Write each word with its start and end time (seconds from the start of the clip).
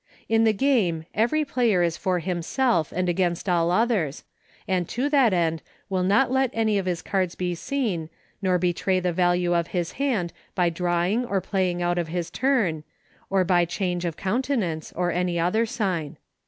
In 0.27 0.45
the 0.45 0.51
game 0.51 1.05
every 1.13 1.45
player 1.45 1.83
is 1.83 1.95
for 1.95 2.17
himself 2.17 2.91
and 2.91 3.07
against 3.07 3.47
all 3.47 3.69
others, 3.69 4.23
and 4.67 4.89
to 4.89 5.09
that 5.09 5.31
end 5.31 5.61
will 5.91 6.01
not 6.01 6.31
let 6.31 6.49
any 6.53 6.79
of 6.79 6.87
his 6.87 7.03
cards 7.03 7.35
be 7.35 7.53
seen, 7.53 8.09
nor 8.41 8.57
betray 8.57 8.99
the 8.99 9.13
value 9.13 9.53
of 9.53 9.67
his 9.77 9.91
hand 10.01 10.33
bv 10.57 10.73
drawing 10.73 11.23
or 11.25 11.39
plavine 11.39 11.81
out 11.81 11.99
of 11.99 12.07
his 12.07 12.31
turn, 12.31 12.83
or 13.29 13.43
by 13.43 13.63
change 13.63 14.03
of 14.03 14.17
countenance, 14.17 14.91
or 14.95 15.11
any 15.11 15.39
other 15.39 15.67
sign. 15.67 16.17